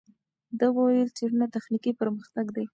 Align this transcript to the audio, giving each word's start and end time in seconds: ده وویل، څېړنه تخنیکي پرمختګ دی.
ده 0.59 0.65
وویل، 0.75 1.09
څېړنه 1.17 1.47
تخنیکي 1.55 1.91
پرمختګ 2.01 2.45
دی. 2.55 2.65